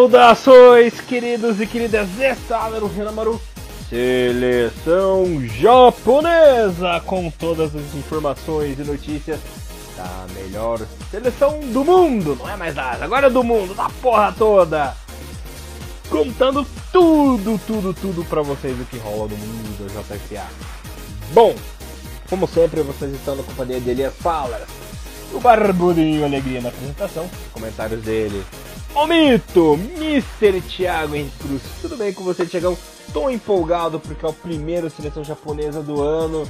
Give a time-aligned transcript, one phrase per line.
[0.00, 3.38] Saudações, queridos e queridas, está no Renamaru
[3.90, 9.38] Seleção Japonesa com todas as informações e notícias
[9.98, 10.80] da melhor
[11.10, 14.96] seleção do mundo, não é mais nada, agora é do mundo, da porra toda.
[16.08, 20.46] Contando tudo, tudo, tudo pra vocês do que rola no mundo do JFA.
[21.34, 21.54] Bom,
[22.30, 24.62] como sempre, vocês estão na companhia de Elias Fowler,
[25.30, 28.42] o Barbudinho Alegria na apresentação, comentários dele
[28.94, 30.60] o mito, Mr.
[30.60, 31.62] Thiago Cruz.
[31.80, 32.76] Tudo bem com você, Thiagão?
[33.12, 36.48] Tô empolgado porque é o primeiro seleção japonesa do ano.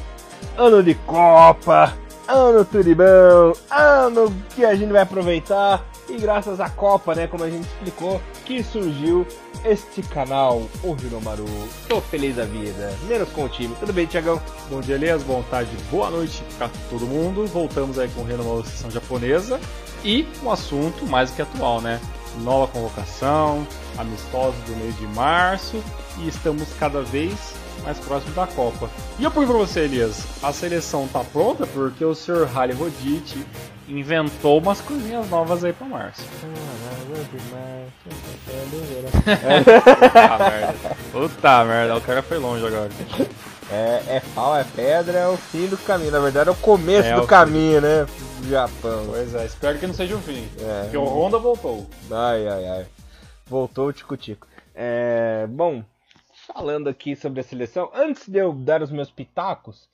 [0.57, 1.95] Ano de Copa,
[2.27, 5.85] ano turibão, ano que a gente vai aproveitar.
[6.09, 9.25] E graças à Copa, né, como a gente explicou, que surgiu
[9.65, 11.45] este canal, o Hiromaru.
[11.89, 13.75] Tô feliz da vida, menos com o time.
[13.79, 14.41] Tudo bem, Tiagão?
[14.69, 15.23] Bom dia, Elias.
[15.23, 17.47] Boa tarde, boa noite pra todo mundo.
[17.47, 19.61] Voltamos aí com o Hiromaru Sessão Japonesa.
[20.03, 22.01] E um assunto mais que atual, né?
[22.39, 23.67] Nova convocação,
[23.99, 25.83] amistosos do mês de março
[26.19, 28.91] e estamos cada vez mais próximos da Copa.
[29.19, 32.47] E eu pergunto pra você, Elias, a seleção tá pronta porque o Sr.
[32.53, 33.45] Halley Rodite
[33.89, 36.23] inventou umas coisinhas novas aí pra março.
[41.13, 42.91] Puta merda, o cara foi longe agora.
[43.73, 46.11] É, é pau, é pedra, é o fim do caminho.
[46.11, 47.87] Na verdade, é o começo é do o caminho, fim.
[47.87, 48.07] né?
[48.41, 49.07] Do Japão.
[49.07, 50.49] Pois é, espero que não seja o fim.
[50.61, 50.83] É.
[50.83, 51.89] Porque o Honda voltou.
[52.11, 52.87] Ai, ai, ai.
[53.47, 54.47] Voltou o Tico-Tico.
[54.75, 55.85] É, bom,
[56.53, 59.89] falando aqui sobre a seleção, antes de eu dar os meus pitacos,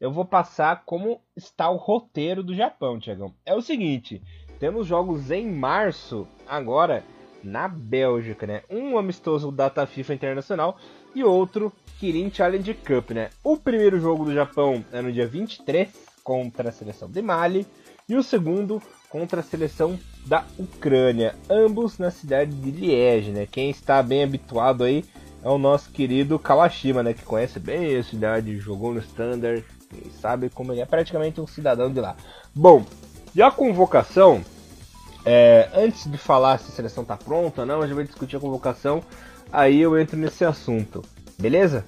[0.00, 3.34] eu vou passar como está o roteiro do Japão, Tiagão.
[3.44, 4.22] É o seguinte,
[4.58, 7.04] temos jogos em março, agora,
[7.42, 8.62] na Bélgica, né?
[8.70, 10.76] Um amistoso data FIFA Internacional
[11.14, 13.30] e outro Kirin Challenge Cup, né?
[13.42, 15.88] O primeiro jogo do Japão é no dia 23
[16.22, 17.66] contra a seleção de Mali
[18.08, 23.46] e o segundo contra a seleção da Ucrânia, ambos na cidade de Liege, né?
[23.50, 25.04] Quem está bem habituado aí
[25.42, 27.14] é o nosso querido Kawashima, né?
[27.14, 31.46] Que conhece bem a cidade, jogou no Standard e sabe como ele é praticamente um
[31.46, 32.16] cidadão de lá.
[32.54, 32.84] Bom,
[33.34, 34.44] e a convocação,
[35.24, 38.36] é, antes de falar se a seleção está pronta ou não, a gente vai discutir
[38.36, 39.02] a convocação,
[39.52, 41.02] aí eu entro nesse assunto.
[41.38, 41.84] Beleza?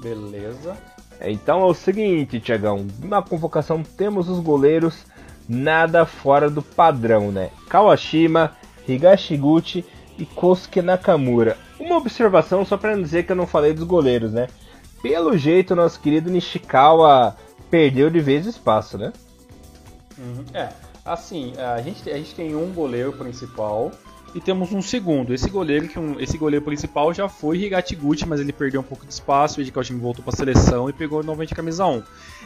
[0.00, 0.76] Beleza.
[1.20, 2.86] Então é o seguinte, Tiagão.
[3.02, 5.04] Na convocação temos os goleiros
[5.48, 7.50] nada fora do padrão, né?
[7.68, 8.56] Kawashima,
[8.86, 9.84] Higashiguchi
[10.18, 11.56] e Kosuke Nakamura.
[11.78, 14.48] Uma observação só para dizer que eu não falei dos goleiros, né?
[15.02, 17.36] Pelo jeito, nosso querido Nishikawa
[17.70, 19.12] perdeu de vez espaço, né?
[20.18, 20.44] Uhum.
[20.54, 20.70] É,
[21.04, 23.92] assim, a gente, a gente tem um goleiro principal
[24.36, 25.32] e temos um segundo.
[25.32, 29.06] Esse goleiro, que um, esse goleiro principal já foi Higatiguchi, mas ele perdeu um pouco
[29.06, 32.02] de espaço, o time voltou para a seleção e pegou novamente a camisa 1.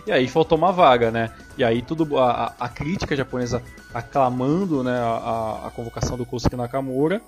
[0.06, 1.34] E aí faltou uma vaga, né?
[1.58, 3.60] E aí tudo a, a crítica japonesa
[3.92, 7.20] aclamando né, a, a convocação do Kosuke Nakamura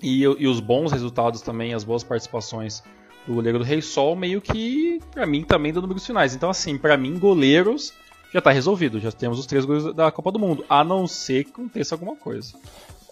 [0.00, 2.82] e, e os bons resultados também, as boas participações
[3.26, 6.34] do goleiro do Rei Sol, meio que, para mim, também do número dos finais.
[6.34, 7.92] Então, assim, para mim, goleiros
[8.32, 8.98] já tá resolvido.
[8.98, 12.16] Já temos os três goleiros da Copa do Mundo, a não ser que aconteça alguma
[12.16, 12.54] coisa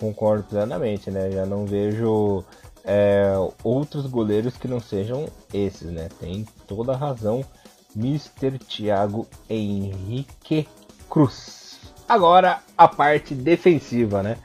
[0.00, 1.30] concordo plenamente, né?
[1.30, 2.42] Já não vejo
[2.82, 6.08] é, outros goleiros que não sejam esses, né?
[6.18, 7.44] Tem toda a razão,
[7.94, 8.58] Mr.
[8.58, 10.66] Thiago Henrique
[11.08, 11.78] Cruz.
[12.08, 14.38] Agora a parte defensiva, né?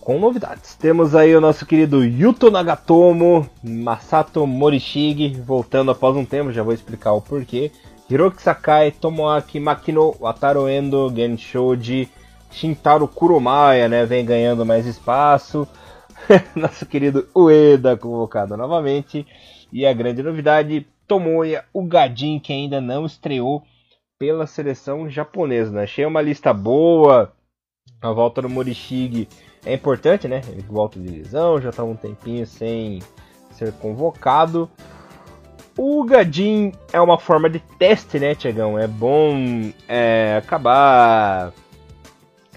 [0.00, 0.74] Com novidades.
[0.74, 6.74] Temos aí o nosso querido Yuto Nagatomo, Masato Morishige, voltando após um tempo, já vou
[6.74, 7.72] explicar o porquê.
[8.08, 12.10] Hiroki Sakai, Tomoaki Makino, Wataru Endo, Genshoji,
[12.54, 15.66] Shintaro Kurumaya, né, vem ganhando mais espaço.
[16.54, 19.26] Nosso querido Ueda convocado novamente.
[19.72, 23.64] E a grande novidade, Tomoya, o Gadin, que ainda não estreou
[24.16, 25.72] pela seleção japonesa.
[25.72, 25.82] Né?
[25.82, 27.32] Achei uma lista boa.
[28.00, 29.28] A volta do Morishige
[29.66, 30.40] é importante, né?
[30.48, 33.00] Ele volta de lesão, já está um tempinho sem
[33.50, 34.70] ser convocado.
[35.76, 38.78] O Gadin é uma forma de teste, né, Tiagão?
[38.78, 39.34] É bom
[39.88, 41.52] é, acabar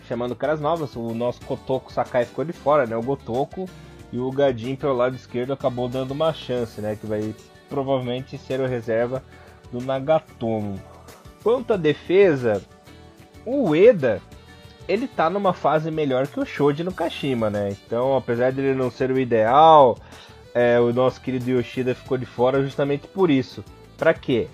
[0.08, 0.96] chamando caras novas.
[0.96, 2.96] O nosso Kotoko Sakai ficou de fora, né?
[2.96, 3.70] O Gotoko
[4.12, 6.96] e o Gadin pelo lado esquerdo acabou dando uma chance, né?
[6.96, 7.36] Que vai
[7.70, 9.24] provavelmente ser o reserva
[9.72, 10.80] do Nagatomo.
[11.44, 12.62] Quanto à defesa,
[13.46, 14.22] o Ueda
[14.88, 17.70] ele tá numa fase melhor que o Shoji no Kashima, né?
[17.70, 19.98] Então, apesar de ele não ser o ideal,
[20.54, 23.64] é, o nosso querido Yoshida ficou de fora justamente por isso.
[23.98, 24.48] Para quê?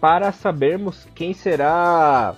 [0.00, 2.34] Para sabermos quem será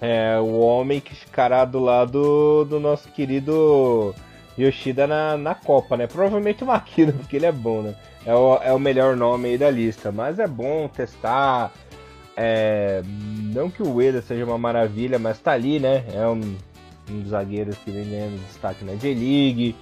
[0.00, 4.14] é o homem que ficará do lado do nosso querido
[4.58, 6.06] Yoshida na, na Copa, né?
[6.06, 7.94] Provavelmente o Makino, porque ele é bom, né?
[8.24, 10.10] É o, é o melhor nome aí da lista.
[10.10, 11.72] Mas é bom testar.
[12.36, 13.02] É,
[13.54, 16.04] não que o Ueda seja uma maravilha, mas tá ali, né?
[16.12, 16.56] É um,
[17.10, 19.76] um dos zagueiros que vem ganhando destaque na J-League.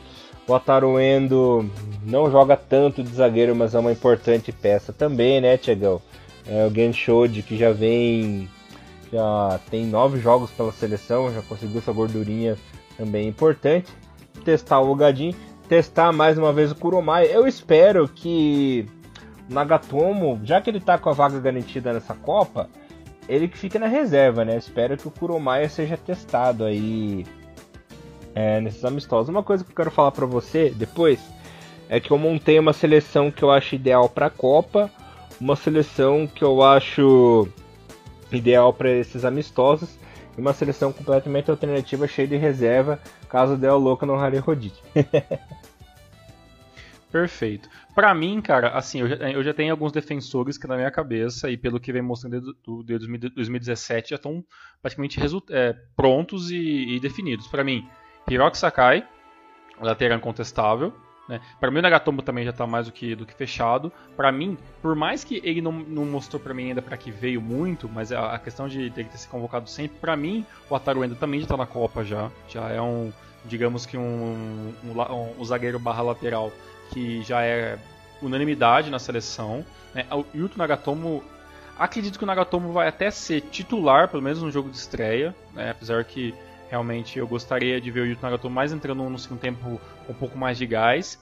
[0.46, 1.68] O Ataru Endo
[2.04, 6.02] não joga tanto de zagueiro, mas é uma importante peça também, né, Tiagão?
[6.46, 8.46] É o Genshoji que já vem,
[9.14, 12.56] já tem nove jogos pela seleção, já conseguiu essa gordurinha
[12.98, 13.92] também importante.
[14.44, 15.32] Testar o Gadin,
[15.68, 17.26] testar mais uma vez o Kuromai.
[17.26, 18.86] Eu espero que
[19.48, 22.68] Nagatomo, já que ele tá com a vaga garantida nessa Copa,
[23.28, 24.56] ele que fique na reserva, né?
[24.56, 27.24] Espero que o Kuromaya seja testado aí
[28.34, 29.28] é, nesses amistosos.
[29.28, 31.20] Uma coisa que eu quero falar para você depois
[31.88, 34.90] é que eu montei uma seleção que eu acho ideal para a Copa,
[35.40, 37.48] uma seleção que eu acho
[38.36, 39.98] ideal para esses amistosos
[40.36, 44.82] e uma seleção completamente alternativa, cheia de reserva, caso dê o louco no Harry Rodite.
[47.10, 47.68] Perfeito.
[47.94, 51.48] Para mim, cara, assim, eu já, eu já, tenho alguns defensores que na minha cabeça,
[51.48, 54.44] e pelo que vem mostrando do, do, 2017, já estão
[54.82, 55.20] praticamente
[55.50, 57.46] é, prontos e, e definidos.
[57.46, 57.88] Para mim,
[58.28, 59.06] Hiroki Sakai,
[59.80, 60.92] lateral incontestável.
[61.28, 61.40] Né?
[61.58, 63.92] Para mim, o Nagatomo também já está mais do que, do que fechado.
[64.16, 67.40] Para mim, por mais que ele não, não mostrou para mim ainda para que veio
[67.40, 71.14] muito, mas a, a questão de, ter se convocado sempre, para mim, o Ataru ainda
[71.14, 72.30] também já está na Copa já.
[72.48, 73.12] Já é um,
[73.44, 76.52] digamos que um, um, um, um zagueiro barra lateral
[76.90, 77.78] que já é
[78.20, 79.64] unanimidade na seleção.
[79.94, 80.06] Né?
[80.10, 81.22] O Yuto Nagatomo,
[81.78, 85.70] acredito que o Nagatomo vai até ser titular, pelo menos no jogo de estreia, né?
[85.70, 86.34] apesar que
[86.68, 90.36] realmente eu gostaria de ver o Yuto Nagatomo mais entrando no segundo tempo um pouco
[90.36, 91.18] mais de gás.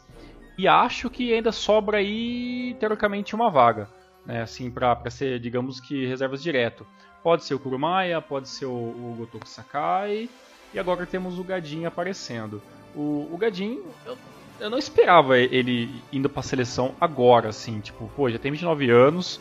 [0.56, 3.88] E acho que ainda sobra aí, teoricamente, uma vaga.
[4.24, 4.42] Né?
[4.42, 6.86] Assim, para ser, digamos que, reservas direto.
[7.22, 10.28] Pode ser o Kurumaya, pode ser o, o Gotoku Sakai.
[10.74, 12.62] E agora temos o Gadin aparecendo.
[12.94, 14.16] O, o Gadin, eu
[14.62, 17.80] eu não esperava ele indo pra seleção agora, assim.
[17.80, 19.40] Tipo, pô, já tem 29 anos.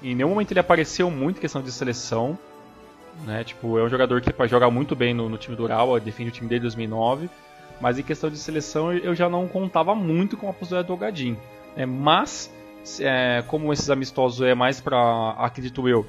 [0.00, 2.38] Em nenhum momento ele apareceu muito em questão de seleção.
[3.22, 3.44] Né?
[3.44, 6.32] Tipo, é um jogador que joga muito bem no, no time do Ural, defende o
[6.32, 7.30] time dele em 2009.
[7.80, 11.36] Mas em questão de seleção eu já não contava muito com a possibilidade do Gadin.
[11.76, 11.86] Né?
[11.86, 12.52] Mas,
[13.00, 16.06] é, como esses amistosos é mais para, acredito eu,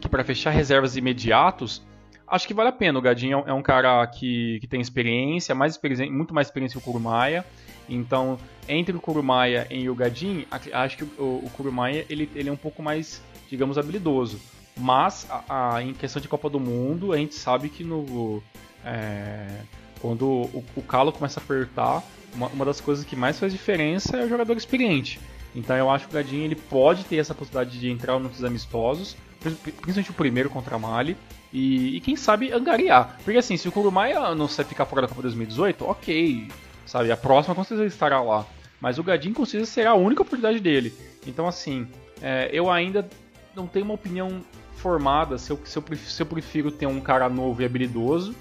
[0.00, 1.82] que para fechar reservas imediatos,
[2.26, 2.98] acho que vale a pena.
[2.98, 6.88] O Gadin é um cara que, que tem experiência, mais experiência, muito mais experiência que
[6.88, 7.44] o Kurumaya.
[7.88, 12.52] Então, entre o Kurumaya e o Gadin, acho que o, o Kurumaya ele, ele é
[12.52, 14.38] um pouco mais, digamos, habilidoso.
[14.78, 18.42] Mas, a, a, em questão de Copa do Mundo, a gente sabe que no,
[18.84, 19.62] é,
[20.00, 22.02] quando o, o calo começa a apertar,
[22.34, 25.18] uma, uma, das coisas que mais faz diferença é o jogador experiente.
[25.54, 29.16] Então eu acho que o Gadin ele pode ter essa possibilidade de entrar nos amistosos,
[29.40, 31.16] principalmente o primeiro contra a Mali,
[31.52, 33.18] e, e, quem sabe angariar.
[33.24, 36.48] Porque assim, se o Kurumaya não ficar fora da Copa 2018, ok,
[36.84, 37.10] sabe?
[37.10, 38.46] A próxima com certeza estará lá.
[38.80, 40.94] Mas o Gadin com certeza será a única oportunidade dele.
[41.26, 41.88] Então, assim,
[42.20, 43.08] é, eu ainda
[43.56, 44.42] não tenho uma opinião
[44.78, 48.34] formada se eu, se, eu, se eu prefiro ter um cara novo e habilidoso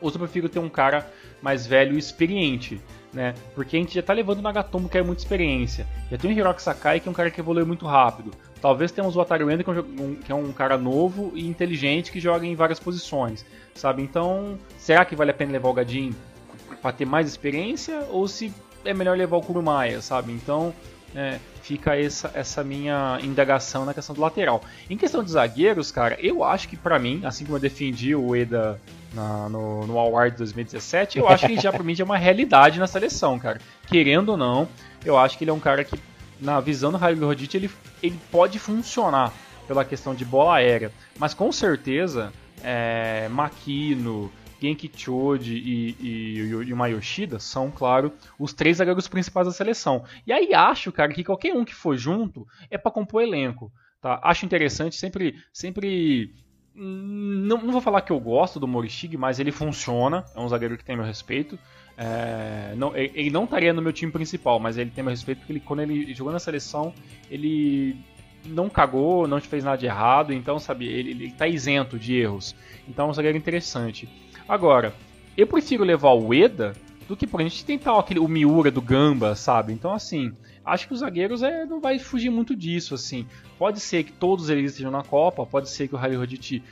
[0.00, 1.10] ou se eu prefiro ter um cara
[1.42, 2.80] mais velho e experiente.
[3.12, 3.34] Né?
[3.54, 5.86] Porque a gente já está levando o Nagatomo, que é muita experiência.
[6.10, 8.30] Já tem o Hiroki Sakai, que é um cara que evolui muito rápido.
[8.60, 12.20] Talvez tenhamos o Atari que, é um, que é um cara novo e inteligente que
[12.20, 13.44] joga em várias posições.
[13.74, 14.02] Sabe?
[14.02, 16.14] Então, será que vale a pena levar o Gadin?
[16.80, 18.52] para ter mais experiência ou se
[18.84, 20.32] é melhor levar o Kurumaya, sabe?
[20.32, 20.72] Então
[21.14, 24.62] é, fica essa, essa minha indagação na questão do lateral.
[24.88, 28.34] Em questão de zagueiros, cara, eu acho que para mim, assim como eu defendi o
[28.34, 28.80] Eda
[29.12, 32.78] na, no, no Award 2017, eu acho que já para mim já é uma realidade
[32.78, 33.60] na seleção, cara.
[33.86, 34.68] Querendo ou não,
[35.04, 35.98] eu acho que ele é um cara que,
[36.40, 37.70] na visão do Raio Rodite, ele,
[38.02, 39.32] ele pode funcionar
[39.66, 40.90] pela questão de bola aérea.
[41.18, 48.52] Mas com certeza, é, Makino, Genki Choji e, e, e, o Mayoshida são, claro, os
[48.52, 50.04] três zagueiros principais da seleção.
[50.26, 53.72] E aí acho, cara, que qualquer um que for junto é para compor elenco.
[54.00, 54.20] Tá?
[54.22, 56.32] Acho interessante, sempre, sempre
[56.74, 60.24] não, não, vou falar que eu gosto do Morishige, mas ele funciona.
[60.34, 61.58] É um zagueiro que tem meu respeito.
[61.96, 65.52] É, não, ele não estaria no meu time principal, mas ele tem meu respeito porque
[65.52, 66.94] ele, quando ele jogou na seleção,
[67.28, 67.96] ele
[68.44, 70.32] não cagou, não fez nada de errado.
[70.32, 72.54] Então, sabe, ele, ele tá isento de erros.
[72.86, 74.08] Então é um zagueiro interessante.
[74.48, 74.94] Agora,
[75.36, 76.72] eu prefiro levar o Eda
[77.06, 79.72] do que por gente tentar aquele, o Miura do Gamba, sabe?
[79.72, 80.32] Então, assim,
[80.64, 83.26] acho que os zagueiros é, não vai fugir muito disso, assim.
[83.58, 86.62] Pode ser que todos eles estejam na Copa, pode ser que o Roditi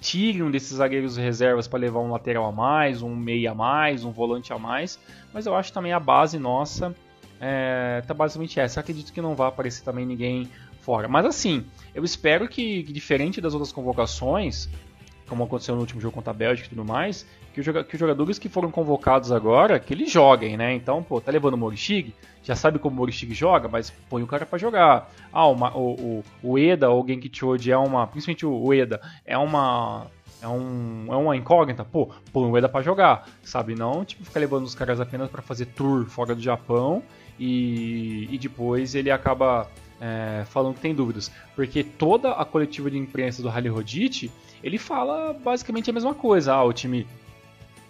[0.00, 4.04] tire um desses zagueiros reservas para levar um lateral a mais, um meia a mais,
[4.04, 4.98] um volante a mais,
[5.32, 6.94] mas eu acho também a base nossa
[7.40, 8.78] é, tá basicamente essa.
[8.78, 10.48] Acredito que não vai aparecer também ninguém
[10.80, 11.08] fora.
[11.08, 14.68] Mas assim, eu espero que diferente das outras convocações,
[15.32, 18.50] como aconteceu no último jogo contra a Bélgica e tudo mais, que, os jogadores que
[18.50, 20.74] foram convocados agora, que eles joguem, né?
[20.74, 24.26] Então, pô, tá levando o Morishig, já sabe como o Morishig joga, mas põe o
[24.26, 25.10] cara para jogar.
[25.32, 29.00] Ah, uma, o, o, o Eda ou o Genki Choji é uma, principalmente o Eda,
[29.24, 30.06] é uma
[30.42, 33.74] é, um, é uma incógnita, pô, põe o Eda pra jogar, sabe?
[33.74, 37.02] Não, tipo, ficar levando os caras apenas para fazer tour fora do Japão
[37.40, 39.66] e, e depois ele acaba
[40.02, 41.30] é, falando que tem dúvidas.
[41.54, 44.32] Porque toda a coletiva de imprensa do Rally Rodite,
[44.62, 46.52] ele fala basicamente a mesma coisa.
[46.52, 47.06] Ah, o time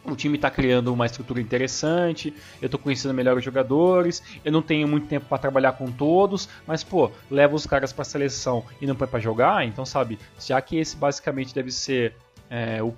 [0.04, 4.60] o time está criando uma estrutura interessante, eu estou conhecendo melhor os jogadores, eu não
[4.60, 8.64] tenho muito tempo para trabalhar com todos, mas pô, leva os caras para a seleção
[8.80, 12.16] e não põe para jogar, então sabe, já que esse basicamente deve ser
[12.50, 12.92] é, o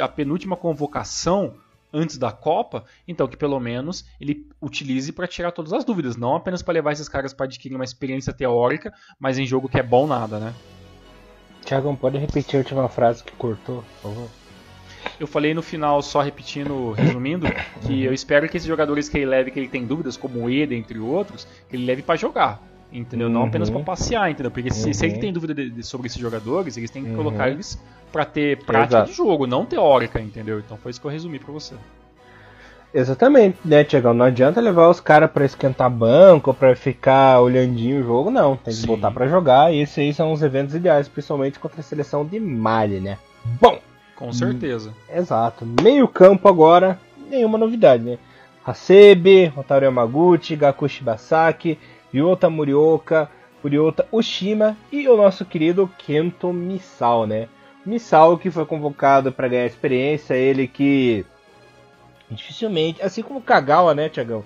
[0.00, 1.54] a penúltima convocação
[1.92, 6.36] antes da Copa, então que pelo menos ele utilize para tirar todas as dúvidas, não
[6.36, 9.82] apenas para levar esses caras para adquirir uma experiência teórica, mas em jogo que é
[9.82, 10.54] bom nada, né?
[11.64, 14.28] Tiago, pode repetir a última frase que cortou, por favor?
[15.18, 17.46] Eu falei no final, só repetindo, resumindo,
[17.86, 20.50] que eu espero que esses jogadores que ele leve, que ele tem dúvidas, como o
[20.50, 22.62] Eda, entre outros, que ele leve para jogar.
[22.90, 23.26] Entendeu?
[23.26, 23.32] Uhum.
[23.34, 24.50] Não apenas para passear, entendeu?
[24.50, 24.94] Porque se, uhum.
[24.94, 25.20] se ele uhum.
[25.20, 27.16] tem dúvida de, de, sobre esses jogadores, eles têm que uhum.
[27.16, 27.78] colocar eles
[28.10, 29.10] para ter prática Exato.
[29.10, 30.58] de jogo, não teórica, entendeu?
[30.58, 31.74] Então foi isso que eu resumi para você.
[32.92, 34.14] Exatamente, né, Tiagão?
[34.14, 38.56] Não adianta levar os caras para esquentar banco, para ficar olhandinho o jogo, não.
[38.56, 38.86] Tem que Sim.
[38.86, 42.40] botar para jogar, e esses aí são os eventos ideais, principalmente contra a seleção de
[42.40, 43.18] Mali, né?
[43.60, 43.78] Bom!
[44.16, 44.90] Com certeza.
[44.90, 45.64] Hum, exato.
[45.80, 46.98] Meio campo agora,
[47.30, 48.18] nenhuma novidade, né?
[48.66, 51.78] Hasebe, Otaru Yamaguchi, Gaku Shibasaki,
[52.12, 57.48] Ryota Murioka, Furiota Ushima e o nosso querido Kento Misao, né?
[57.84, 61.24] Misao que foi convocado para ganhar experiência, ele que
[62.30, 64.44] dificilmente, assim como Kagawa, né, Tiagão?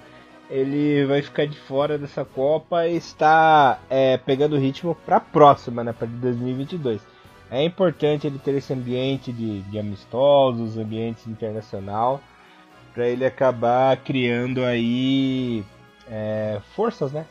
[0.49, 5.83] Ele vai ficar de fora dessa Copa e está é, pegando ritmo para a próxima,
[5.83, 7.01] né, para 2022.
[7.51, 12.21] É importante ele ter esse ambiente de, de amistosos, ambiente internacional,
[12.95, 15.65] para ele acabar criando aí
[16.11, 17.27] é, forças, né,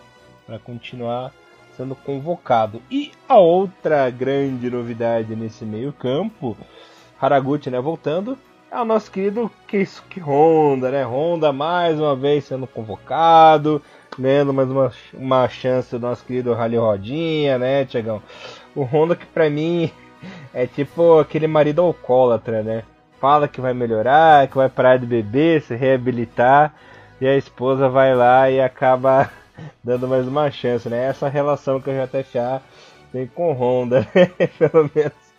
[0.45, 1.31] para continuar
[1.75, 2.81] sendo convocado.
[2.89, 6.57] E a outra grande novidade nesse meio campo,
[7.19, 8.38] Haraguchi, né, voltando,
[8.71, 11.03] é o nosso querido Keisuke Honda, né?
[11.03, 13.81] Honda mais uma vez sendo convocado,
[14.17, 18.21] ganhando mais uma, uma chance do nosso querido Rally Rodinha, né, Tiagão?
[18.74, 19.91] O Honda que pra mim
[20.53, 22.83] é tipo aquele marido alcoólatra, né?
[23.19, 26.74] Fala que vai melhorar, que vai parar de beber, se reabilitar,
[27.19, 29.29] e a esposa vai lá e acaba
[29.83, 31.05] dando mais uma chance, né?
[31.05, 32.61] Essa relação que o JFA
[33.11, 34.47] tem com Honda, né?
[34.57, 35.31] Pelo menos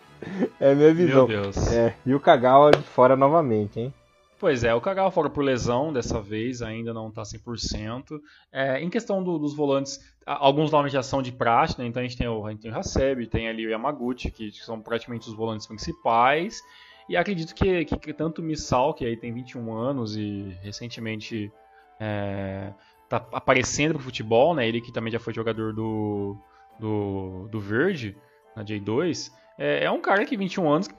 [0.59, 1.27] é a minha visão.
[1.27, 1.71] Meu Deus.
[1.71, 3.93] É, e o Kagawa de fora novamente, hein?
[4.39, 8.19] Pois é, o Kagawa fora por lesão dessa vez, ainda não está 100%.
[8.51, 11.87] É, em questão do, dos volantes, alguns nomes já são de praxe, né?
[11.87, 14.51] então a gente tem o, a gente tem o Hasebe, tem ali o Yamaguchi, que
[14.51, 16.61] são praticamente os volantes principais.
[17.07, 21.51] E acredito que, que, que tanto o Misal, que aí tem 21 anos e recentemente
[21.99, 22.73] é,
[23.19, 24.67] tá aparecendo pro futebol, né?
[24.67, 26.37] ele que também já foi jogador do,
[26.79, 28.15] do, do Verde,
[28.55, 30.95] na J2, é, é, um cara que 21 anos que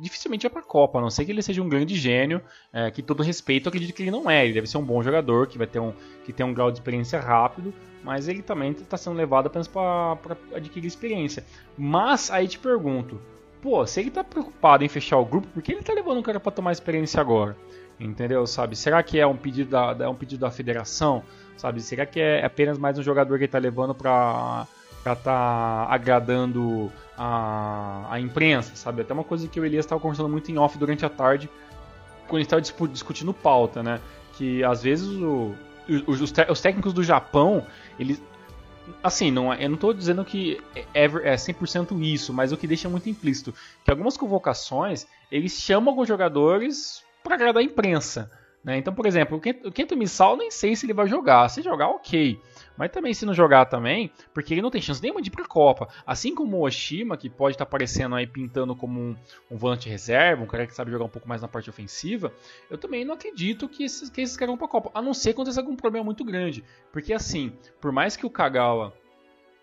[0.00, 2.90] dificilmente vai para a Copa, a não ser que ele seja um grande gênio, é,
[2.90, 4.44] que todo respeito eu acredito que ele não é.
[4.44, 5.92] Ele deve ser um bom jogador, que vai ter um,
[6.24, 7.72] que tem um grau de experiência rápido,
[8.02, 10.18] mas ele também está sendo levado apenas para
[10.54, 11.44] adquirir experiência.
[11.78, 13.20] Mas aí te pergunto,
[13.62, 16.22] pô, se ele está preocupado em fechar o grupo, por que ele está levando um
[16.22, 17.56] cara para tomar experiência agora?
[18.00, 18.46] Entendeu?
[18.46, 18.74] Sabe?
[18.74, 21.22] Será que é um pedido da, é um pedido da federação?
[21.56, 21.82] Sabe?
[21.82, 24.66] Será que é apenas mais um jogador que ele está levando para
[24.98, 29.02] estar tá agradando a, a imprensa, sabe?
[29.02, 31.50] Até uma coisa que o Elias estava conversando muito em off durante a tarde,
[32.26, 34.00] quando estava discutindo pauta, né?
[34.38, 35.54] Que às vezes o,
[36.06, 37.66] os, os, técnicos do Japão,
[37.98, 38.22] eles.
[39.02, 40.58] Assim, não, é, eu não estou dizendo que
[40.94, 43.54] é, é 100% isso, mas o que deixa muito implícito
[43.84, 48.30] que algumas convocações eles chamam alguns jogadores para agradar a imprensa.
[48.62, 48.76] Né?
[48.76, 51.48] Então, por exemplo, o Kento Missal nem sei se ele vai jogar.
[51.48, 52.38] Se jogar, ok.
[52.76, 55.46] Mas também se não jogar também, porque ele não tem chance nenhuma de ir pra
[55.46, 55.88] Copa.
[56.06, 59.16] Assim como o Oshima, que pode estar tá aparecendo aí pintando como um,
[59.50, 62.32] um volante reserva, um cara que sabe jogar um pouco mais na parte ofensiva,
[62.70, 64.90] eu também não acredito que esses, que esses caras vão pra Copa.
[64.94, 66.62] A não ser que aconteça algum problema muito grande.
[66.92, 68.94] Porque assim, por mais que o Kagawa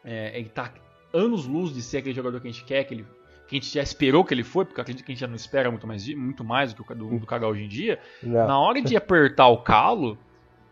[0.03, 0.73] é, tá
[1.13, 3.05] anos luz de ser aquele jogador que a gente quer, que, ele,
[3.47, 5.35] que a gente já esperou que ele foi, porque acredito que a gente já não
[5.35, 8.47] espera muito mais, muito mais do que o do, do hoje em dia, não.
[8.47, 10.17] na hora de apertar o calo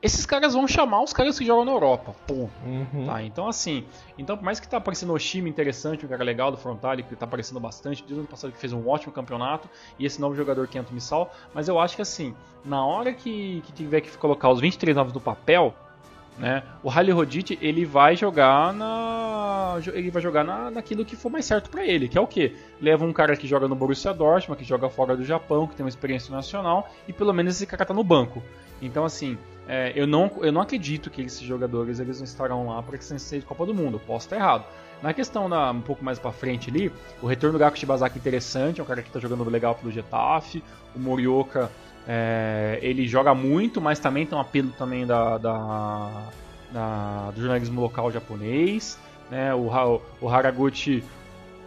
[0.06, 2.16] esses caras vão chamar os caras que jogam na Europa.
[2.28, 2.48] Pô.
[2.64, 3.08] Uhum.
[3.08, 3.84] Tá, então assim,
[4.20, 7.16] então por mais que tá aparecendo o time interessante, um cara legal do Frontale, que
[7.16, 9.68] tá aparecendo bastante, desde o ano passado que fez um ótimo campeonato,
[9.98, 13.62] e esse novo jogador que entra Missal, mas eu acho que assim, na hora que,
[13.66, 15.74] que tiver que colocar os 23 novos no papel,
[16.38, 21.30] né, o Rally Rodite ele vai jogar na ele vai jogar na, naquilo que for
[21.30, 24.14] mais certo para ele, que é o que leva um cara que joga no Borussia
[24.14, 27.66] Dortmund, que joga fora do Japão, que tem uma experiência nacional e pelo menos esse
[27.66, 28.44] cara tá no banco.
[28.82, 29.38] Então assim,
[29.68, 33.06] é, eu, não, eu não acredito que esses jogadores eles não estarão lá para que
[33.06, 34.00] seja de Copa do Mundo.
[34.06, 34.66] Posso estar errado.
[35.02, 38.20] Na questão da, um pouco mais para frente ali, o retorno do Gaku Shibazaki é
[38.20, 40.64] interessante, é um cara que está jogando legal pelo Getafe.
[40.96, 41.70] O Morioka,
[42.08, 46.24] é, ele joga muito, mas também tem um apelo também da, da,
[46.72, 49.00] da do jornalismo local japonês.
[49.30, 49.54] Né?
[49.54, 49.70] O,
[50.22, 51.04] o Haraguchi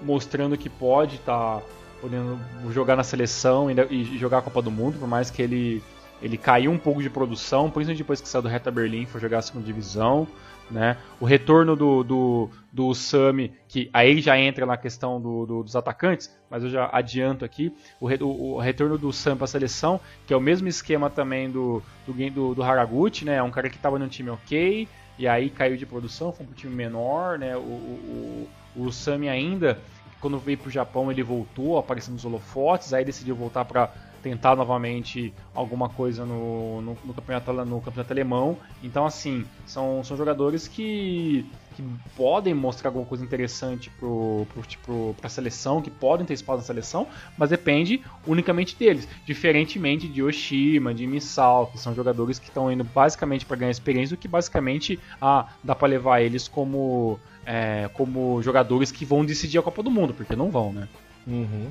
[0.02, 1.62] mostrando que pode estar tá
[2.00, 2.38] podendo
[2.70, 5.82] jogar na seleção e jogar a Copa do Mundo, por mais que ele
[6.20, 9.38] ele caiu um pouco de produção, principalmente depois que saiu do Reta Berlim foi jogar
[9.38, 10.26] a segunda divisão.
[10.70, 10.98] Né?
[11.18, 15.74] O retorno do, do, do Sami, que aí já entra na questão do, do, dos
[15.74, 19.48] atacantes, mas eu já adianto aqui, o, re, o, o retorno do Sami para a
[19.48, 23.36] seleção, que é o mesmo esquema também do, do, do, Haraguchi, né?
[23.36, 24.86] é um cara que estava num time ok,
[25.18, 27.56] e aí caiu de produção, foi para um time menor, né?
[27.56, 29.78] o, o, o, o Sami ainda,
[30.20, 33.90] quando veio para o Japão, ele voltou, aparecendo nos holofotes, aí decidiu voltar para
[34.22, 38.56] tentar novamente alguma coisa no, no, no, campeonato, no campeonato alemão.
[38.82, 41.46] Então, assim, são, são jogadores que,
[41.76, 41.82] que
[42.16, 46.64] podem mostrar alguma coisa interessante para pro, tipo, a seleção, que podem ter espaço na
[46.64, 47.06] seleção,
[47.36, 49.08] mas depende unicamente deles.
[49.24, 54.16] Diferentemente de Oshima, de Misal, que são jogadores que estão indo basicamente para ganhar experiência,
[54.16, 59.58] do que basicamente ah, dá para levar eles como, é, como jogadores que vão decidir
[59.58, 60.88] a Copa do Mundo, porque não vão, né?
[61.26, 61.68] Uhum.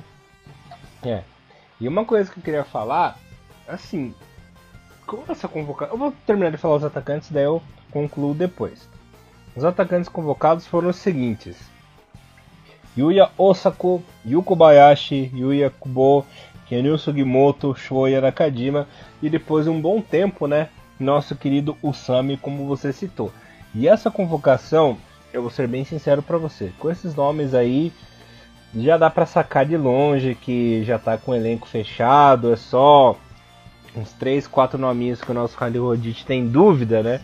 [1.02, 1.22] É,
[1.80, 3.18] e uma coisa que eu queria falar,
[3.66, 4.14] assim,
[5.06, 5.94] com essa convocação.
[5.94, 8.88] Eu vou terminar de falar os atacantes, daí eu concluo depois.
[9.56, 11.56] Os atacantes convocados foram os seguintes:
[12.96, 16.26] Yuya Osako, Yuko Bayashi, Yuya Kubo,
[16.68, 18.86] Kenyu Sugimoto, Shoya Nakajima
[19.22, 20.68] e depois de um bom tempo, né,
[21.00, 23.32] nosso querido Usami, como você citou.
[23.74, 24.98] E essa convocação,
[25.32, 27.92] eu vou ser bem sincero para você, com esses nomes aí,
[28.74, 33.16] já dá para sacar de longe que já tá com o elenco fechado, é só
[33.96, 37.20] uns 3, 4 nominhos que o nosso Khalil Rodite tem dúvida, né?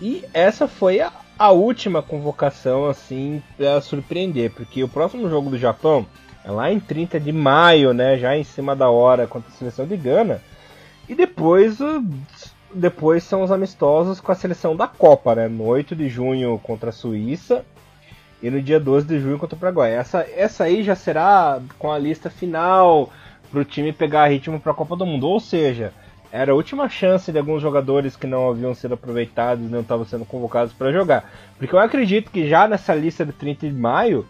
[0.00, 5.58] E essa foi a, a última convocação, assim, para surpreender, porque o próximo jogo do
[5.58, 6.04] Japão
[6.44, 8.18] é lá em 30 de maio, né?
[8.18, 10.42] Já em cima da hora contra a seleção de Gana.
[11.08, 11.78] E depois,
[12.74, 15.48] depois são os amistosos com a seleção da Copa, né?
[15.48, 17.64] No 8 de junho contra a Suíça
[18.42, 19.94] e no dia 12 de junho contra o Paraguai.
[19.94, 23.10] Essa, essa aí já será com a lista final
[23.50, 25.28] para o time pegar ritmo para a Copa do Mundo.
[25.28, 25.92] Ou seja,
[26.32, 30.24] era a última chance de alguns jogadores que não haviam sido aproveitados não estavam sendo
[30.24, 31.30] convocados para jogar.
[31.56, 34.26] Porque eu acredito que já nessa lista de 30 de maio,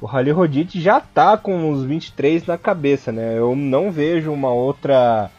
[0.00, 3.36] o Rally Rodite já está com os 23 na cabeça, né?
[3.36, 5.30] Eu não vejo uma outra.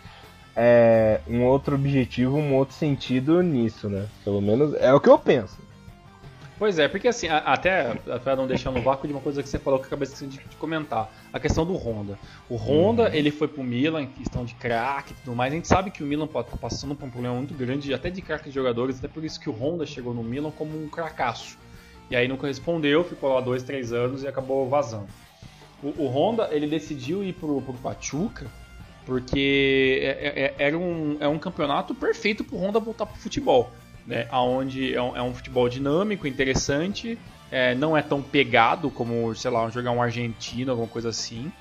[0.55, 4.05] É, um outro objetivo, um outro sentido nisso, né?
[4.25, 5.57] Pelo menos é o que eu penso.
[6.59, 9.57] Pois é, porque assim, até para não deixar no vácuo de uma coisa que você
[9.57, 12.19] falou que eu acabei de, de comentar, a questão do Honda.
[12.49, 13.13] O Honda, uhum.
[13.13, 15.53] ele foi pro Milan em questão de craque e tudo mais.
[15.53, 17.93] A gente sabe que o Milan pode estar tá passando por um problema muito grande,
[17.93, 20.77] até de craque de jogadores, até por isso que o Honda chegou no Milan como
[20.77, 21.57] um cracaço.
[22.11, 25.07] E aí nunca respondeu, ficou lá dois, três anos e acabou vazando.
[25.81, 28.47] O, o Honda, ele decidiu ir pro, pro Pachuca
[29.05, 33.71] porque é, é, é era um, é um campeonato perfeito pro Honda voltar pro futebol
[34.09, 37.15] né, onde é um, é um futebol dinâmico, interessante,
[37.51, 41.51] é, não é tão pegado como, sei lá, jogar um argentino, alguma coisa assim.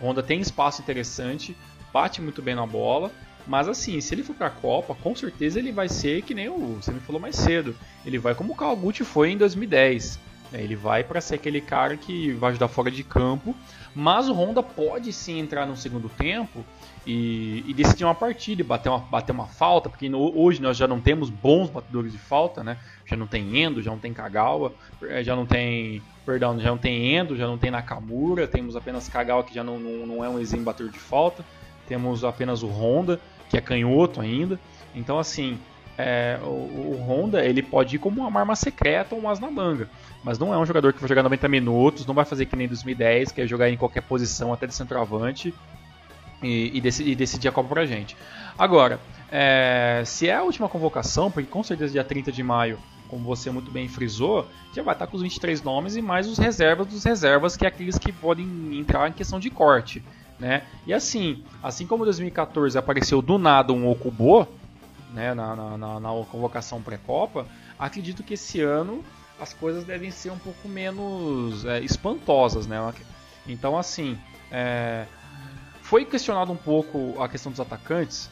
[0.00, 1.54] O Honda tem espaço interessante,
[1.92, 3.12] bate muito bem na bola,
[3.46, 6.48] mas assim, se ele for para a Copa, com certeza ele vai ser que nem
[6.48, 7.76] o você me falou mais cedo.
[8.06, 10.18] Ele vai como o Kawaguchi foi em 2010.
[10.50, 10.62] Né?
[10.62, 13.54] Ele vai para ser aquele cara que vai ajudar fora de campo,
[13.94, 16.64] mas o Honda pode sim entrar no segundo tempo
[17.06, 20.86] e, e decidir uma partida bater uma, bater uma falta, porque no, hoje nós já
[20.86, 22.76] não temos bons batedores de falta, né?
[23.06, 26.02] Já não tem Endo, já não tem Kagawa, eh, já não tem.
[26.26, 29.78] Perdão, já não tem Endo, já não tem Nakamura, temos apenas Kagawa que já não,
[29.78, 31.42] não, não é um exímio batedor de falta,
[31.86, 34.60] temos apenas o Honda, que é canhoto ainda.
[34.94, 35.58] Então assim,
[35.98, 39.50] é, o, o, Honda ele pode ir como uma arma secreta ou um as na
[39.50, 39.90] manga.
[40.22, 42.68] Mas não é um jogador que vai jogar 90 minutos, não vai fazer que nem
[42.68, 45.52] 2010, que é jogar em qualquer posição, até de centroavante,
[46.40, 48.16] e, e, decidir, e decidir a Copa pra gente.
[48.56, 53.24] Agora, é, se é a última convocação, porque com certeza dia 30 de maio, como
[53.24, 56.86] você muito bem frisou, já vai estar com os 23 nomes e mais os reservas
[56.86, 60.00] dos reservas, que é aqueles que podem entrar em questão de corte.
[60.38, 60.62] Né?
[60.86, 64.46] E assim, assim como em 2014 apareceu do nada um Okubo
[65.12, 67.46] né, na, na, na convocação pré-copa,
[67.78, 69.04] acredito que esse ano
[69.40, 72.66] as coisas devem ser um pouco menos é, espantosas.
[72.66, 72.76] Né?
[73.46, 74.18] Então, assim,
[74.50, 75.06] é,
[75.82, 78.30] foi questionado um pouco a questão dos atacantes,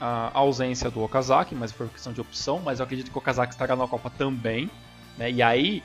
[0.00, 3.52] a ausência do Okazaki, mas foi questão de opção, mas eu acredito que o Okazaki
[3.52, 4.70] estará na Copa também,
[5.16, 5.30] né?
[5.30, 5.82] E aí,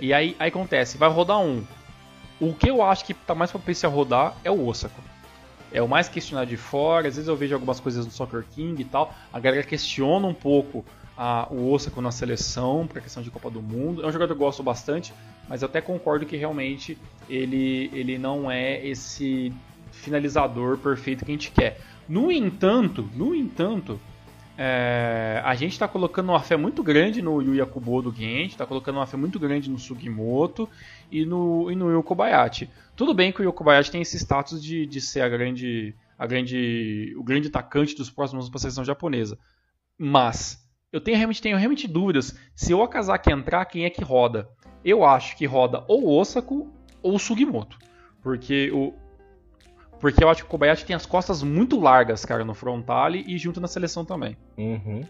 [0.00, 1.66] e aí, aí acontece, vai rodar um.
[2.40, 5.13] O que eu acho que está mais propício a rodar é o Osaka.
[5.74, 7.08] É o mais questionado de fora.
[7.08, 9.12] Às vezes eu vejo algumas coisas no Soccer King e tal.
[9.32, 10.84] A galera questiona um pouco
[11.18, 14.02] a, o Osaka na seleção para questão de Copa do Mundo.
[14.02, 15.12] É um jogador que eu gosto bastante,
[15.48, 16.96] mas eu até concordo que realmente
[17.28, 19.52] ele, ele não é esse
[19.90, 21.80] finalizador perfeito que a gente quer.
[22.08, 24.00] No entanto, no entanto,
[24.56, 28.64] é, a gente está colocando uma fé muito grande no Yuya Kubo do Gent, está
[28.64, 30.68] colocando uma fé muito grande no Sugimoto
[31.10, 32.04] e no, e no.
[32.94, 36.26] Tudo bem que o Yu Kobayashi tem esse status de, de ser a grande, a
[36.26, 39.36] grande, o grande atacante dos próximos para a seleção japonesa.
[39.98, 44.48] Mas eu tenho realmente, tenho realmente dúvidas se o Okazaki entrar, quem é que roda.
[44.84, 47.76] Eu acho que roda ou o Osako ou o Sugimoto.
[48.22, 48.94] Porque o,
[50.00, 53.38] porque eu acho que o Kobayashi tem as costas muito largas, cara, no frontale e
[53.38, 54.36] junto na seleção também.
[54.58, 55.02] Uhum.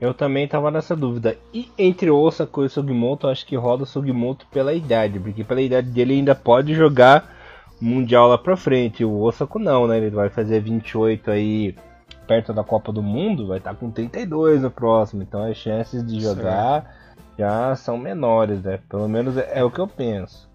[0.00, 1.36] Eu também tava nessa dúvida.
[1.52, 5.42] E entre Osako e o Sugimoto, eu acho que roda o Sugimoto pela idade, porque
[5.42, 7.34] pela idade dele ainda pode jogar
[7.80, 9.04] Mundial lá pra frente.
[9.04, 9.98] O Osako não, né?
[9.98, 11.74] Ele vai fazer 28 aí
[12.26, 15.22] perto da Copa do Mundo, vai estar tá com 32 no próximo.
[15.22, 17.38] Então as chances de jogar certo.
[17.38, 18.80] já são menores, né?
[18.88, 20.45] Pelo menos é, é, o que eu penso.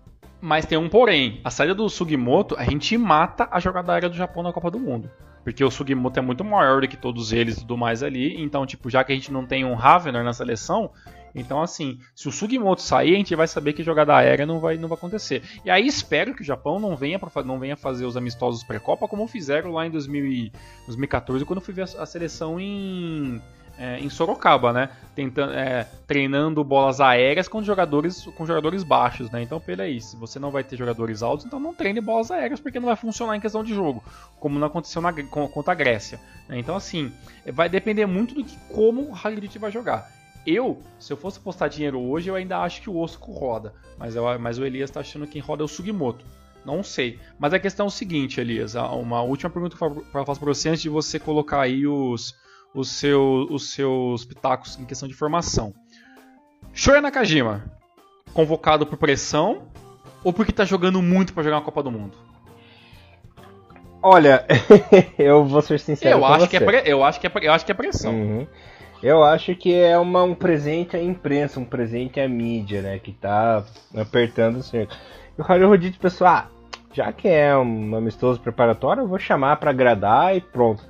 [0.41, 1.39] Mas tem um porém.
[1.43, 4.79] A saída do Sugimoto, a gente mata a jogada aérea do Japão na Copa do
[4.79, 5.09] Mundo.
[5.43, 8.41] Porque o Sugimoto é muito maior do que todos eles e tudo mais ali.
[8.41, 10.91] Então, tipo, já que a gente não tem um Ravener na seleção,
[11.33, 14.77] então, assim, se o Sugimoto sair, a gente vai saber que jogada aérea não vai,
[14.77, 15.41] não vai acontecer.
[15.63, 19.07] E aí espero que o Japão não venha, pra, não venha fazer os amistosos pré-copa
[19.07, 20.51] como fizeram lá em 2000,
[20.85, 23.41] 2014, quando eu fui ver a, a seleção em,
[23.81, 24.89] é, em Sorocaba, né?
[25.15, 29.41] Tentando, é, treinando bolas aéreas com jogadores, com jogadores baixos, né?
[29.41, 32.79] Então, peraí, se você não vai ter jogadores altos, então não treine bolas aéreas, porque
[32.79, 34.03] não vai funcionar em questão de jogo,
[34.39, 36.19] como não aconteceu na, contra a Grécia.
[36.47, 36.59] Né?
[36.59, 37.11] Então, assim,
[37.51, 40.07] vai depender muito do que como o Hagrid vai jogar.
[40.45, 43.73] Eu, se eu fosse postar dinheiro hoje, eu ainda acho que o Osco roda.
[43.97, 46.23] Mas, eu, mas o Elias está achando que quem roda é o Sugimoto.
[46.63, 47.19] Não sei.
[47.39, 48.75] Mas a questão é o seguinte, Elias.
[48.75, 52.35] Uma última pergunta para eu faço para você antes de você colocar aí os,
[52.73, 55.73] os, seu, os seus pitacos em questão de formação.
[56.73, 57.63] Shoya Nakajima,
[58.33, 59.63] convocado por pressão
[60.23, 62.17] ou porque está jogando muito para jogar uma Copa do Mundo?
[64.03, 64.45] Olha,
[65.17, 66.19] eu vou ser sincero.
[66.19, 68.13] Eu, acho, Que é eu, acho, que é, eu acho que é pressão.
[68.13, 68.47] Uhum.
[69.03, 72.99] Eu acho que é uma, um presente à imprensa, um presente à mídia, né?
[72.99, 73.63] Que tá
[73.95, 74.93] apertando o cerco.
[75.37, 76.47] E o Raul Rodite pensou, ah,
[76.93, 80.83] já que é um amistoso preparatório, eu vou chamar para agradar e pronto.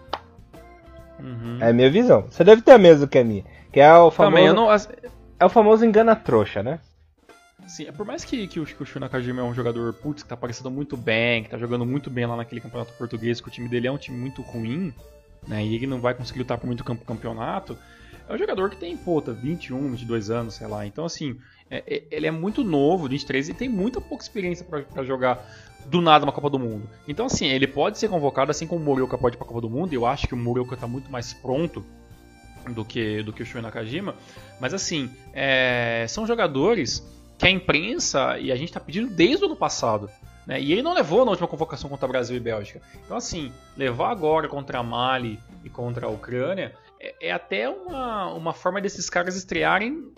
[1.22, 1.58] Uhum.
[1.60, 2.26] É a minha visão.
[2.30, 3.44] Você deve ter a mesma que a minha.
[3.72, 4.36] Que é o famoso.
[4.36, 4.70] Também, não...
[5.40, 6.80] É o famoso engana trouxa, né?
[7.68, 10.24] Sim, é por mais que, que, o, que o Shu Nakajima é um jogador, putz,
[10.24, 13.48] que tá aparecendo muito bem, que tá jogando muito bem lá naquele campeonato português, que
[13.48, 14.94] o time dele é um time muito ruim,
[15.48, 15.64] né?
[15.64, 17.78] E ele não vai conseguir lutar por muito campeonato
[18.32, 20.86] é um jogador que tem, puta, 21, 22 anos, sei lá.
[20.86, 21.38] Então, assim,
[21.72, 25.50] é, é, ele é muito novo, 23, e tem muita pouca experiência para jogar
[25.86, 26.88] do nada uma Copa do Mundo.
[27.08, 29.70] Então, assim, ele pode ser convocado, assim como o Morioka pode ir pra Copa do
[29.70, 31.84] Mundo, eu acho que o Morioka tá muito mais pronto
[32.70, 34.16] do que, do que o Shuei Nakajima.
[34.60, 37.02] Mas, assim, é, são jogadores
[37.38, 40.10] que a imprensa, e a gente tá pedindo desde o ano passado,
[40.46, 40.62] né?
[40.62, 42.82] E ele não levou na última convocação contra Brasil e Bélgica.
[43.04, 48.32] Então, assim, levar agora contra a Mali e contra a Ucrânia é, é até uma,
[48.34, 50.12] uma forma desses caras estrearem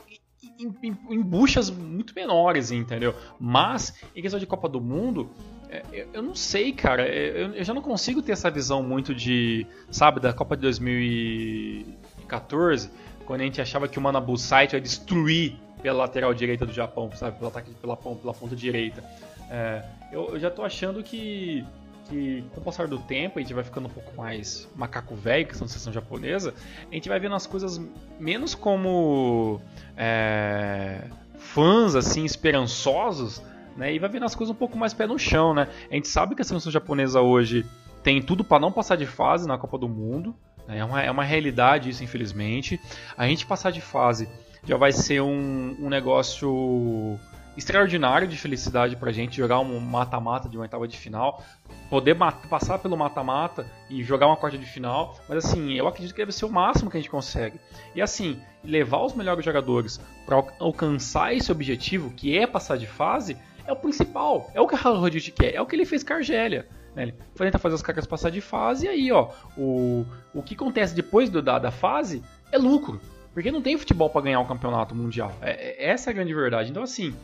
[0.63, 3.13] em, em, em, buchas muito menores, entendeu?
[3.39, 5.29] Mas, em questão de Copa do Mundo,
[5.69, 7.07] é, eu, não sei, cara.
[7.07, 12.91] É, eu, já não consigo ter essa visão muito de, sabe, da Copa de 2014,
[13.25, 17.09] quando a gente achava que o Manabu Site ia destruir pela lateral direita do Japão,
[17.15, 19.03] sabe, pelo ataque pela, pela ponta direita.
[19.49, 21.65] É, eu, eu já tô achando que
[22.05, 25.47] que com o passar do tempo a gente vai ficando um pouco mais macaco velho,
[25.47, 26.53] que são seleção japonesa,
[26.91, 27.79] a gente vai vendo as coisas
[28.19, 29.61] menos como
[29.95, 31.05] é,
[31.37, 33.41] fãs assim esperançosos,
[33.75, 33.93] né?
[33.93, 35.67] E vai vendo as coisas um pouco mais pé no chão, né?
[35.89, 37.65] A gente sabe que a seleção japonesa hoje
[38.03, 40.35] tem tudo para não passar de fase na Copa do Mundo,
[40.67, 40.79] né?
[40.79, 42.79] é, uma, é uma realidade isso, infelizmente.
[43.17, 44.29] A gente passar de fase
[44.65, 47.19] já vai ser um, um negócio
[47.55, 51.43] extraordinário de felicidade pra gente jogar um mata-mata de uma etapa de final,
[51.89, 52.17] poder
[52.49, 56.31] passar pelo mata-mata e jogar uma quarta de final, mas assim, eu acredito que deve
[56.31, 57.59] ser o máximo que a gente consegue.
[57.95, 63.37] E assim, levar os melhores jogadores para alcançar esse objetivo, que é passar de fase,
[63.65, 66.13] é o principal, é o que a Rodite quer, é o que ele fez com
[66.13, 66.67] a Argélia.
[66.95, 67.03] Né?
[67.03, 70.93] Ele tentar fazer os caras passar de fase e aí, ó, o, o que acontece
[70.93, 72.99] depois do, da, da fase é lucro.
[73.33, 75.33] Porque não tem futebol para ganhar o um campeonato mundial.
[75.41, 76.69] É, é, essa é a grande verdade.
[76.69, 77.15] Então, assim,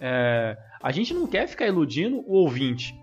[0.00, 2.98] é, a gente não quer ficar iludindo o ouvinte.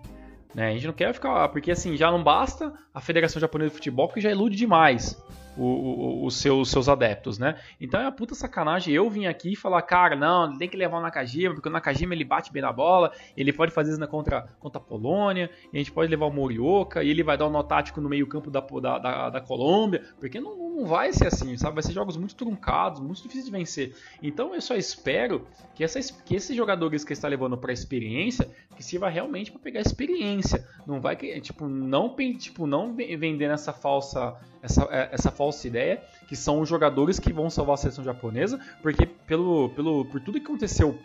[0.54, 0.70] Né?
[0.70, 1.48] A gente não quer ficar.
[1.48, 5.22] Porque assim, já não basta a Federação Japonesa de Futebol, que já ilude demais.
[5.56, 7.56] Os seus, adeptos, né?
[7.80, 10.98] Então é a puta sacanagem eu vim aqui e falar, cara, não, tem que levar
[10.98, 14.06] o Nakajima, porque o Nakajima ele bate bem na bola, ele pode fazer isso na
[14.06, 17.50] contra, contra a Polônia, a gente pode levar o Morioka, e ele vai dar um
[17.50, 21.28] nó tático no meio campo da, da, da, da Colômbia, porque não, não vai ser
[21.28, 21.74] assim, sabe?
[21.74, 23.94] Vai ser jogos muito truncados, muito difíceis de vencer.
[24.22, 28.82] Então eu só espero que, essa, que esses jogadores que está levando para experiência, que
[28.82, 30.66] sirva realmente para pegar experiência.
[30.86, 36.02] Não vai que, tipo, não, tipo, não vender essa falsa, essa, é, essa falsa ideia
[36.28, 40.40] que são os jogadores que vão salvar a seleção japonesa, porque pelo, pelo, por tudo
[40.40, 40.98] que aconteceu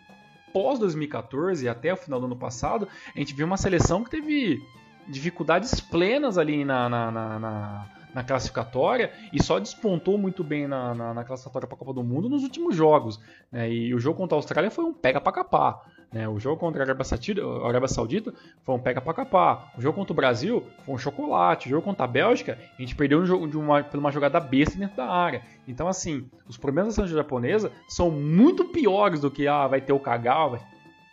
[0.51, 4.10] pós 2014 e até o final do ano passado, a gente viu uma seleção que
[4.10, 4.62] teve
[5.08, 10.93] dificuldades plenas ali na, na, na, na na classificatória e só despontou muito bem na,
[10.93, 13.19] na, na classificatória para a Copa do Mundo nos últimos jogos.
[13.51, 13.71] Né?
[13.71, 15.82] E o jogo contra a Austrália foi um pega para capar.
[16.12, 16.28] Né?
[16.28, 19.71] O jogo contra a Arábia, Saudita, a Arábia Saudita foi um pega para capar.
[19.78, 21.67] O jogo contra o Brasil foi um chocolate.
[21.67, 24.39] O jogo contra a Bélgica, a gente perdeu um jogo de uma, por uma jogada
[24.39, 25.41] besta dentro da área.
[25.67, 29.93] Então, assim, os problemas da seleção japonesa são muito piores do que ah, vai ter
[29.93, 30.62] o Kagawa, vai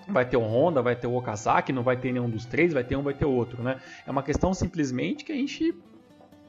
[0.08, 2.82] vai ter o Honda, vai ter o Okazaki, não vai ter nenhum dos três, vai
[2.82, 3.78] ter um, vai ter outro, né?
[4.06, 5.74] É uma questão simplesmente que a gente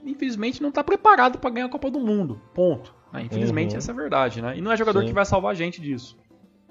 [0.06, 2.40] infelizmente não está preparado para ganhar a Copa do Mundo.
[2.54, 2.96] Ponto.
[3.12, 3.24] Né?
[3.24, 3.78] Infelizmente uhum.
[3.78, 4.58] essa é a verdade, né?
[4.58, 5.08] E não é jogador Sim.
[5.08, 6.18] que vai salvar a gente disso.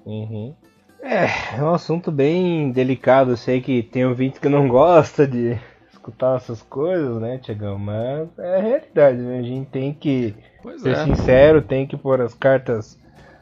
[0.05, 0.55] Uhum.
[1.01, 3.31] É, é um assunto bem delicado.
[3.31, 5.57] Eu sei que tem ouvinte que não gosta de
[5.91, 7.77] escutar essas coisas, né, Tiagão?
[7.77, 9.39] Mas é a realidade, né?
[9.39, 11.03] A gente tem que pois ser é.
[11.05, 12.97] sincero, tem que pôr as cartas